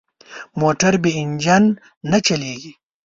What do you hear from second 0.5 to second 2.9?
موټر بې انجن نه چلېږي.